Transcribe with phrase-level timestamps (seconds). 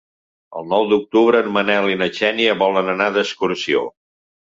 [0.61, 3.89] El nou d'octubre en Manel i na Xènia volen anar d'excursió.